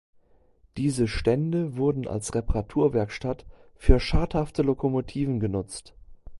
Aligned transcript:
Diese 0.77 1.07
Stände 1.07 1.75
wurden 1.77 2.07
als 2.07 2.33
Reparaturwerkstatt 2.33 3.45
für 3.75 3.99
schadhafte 3.99 4.63
Lokomotiven 4.63 5.39
genutzt. 5.39 5.93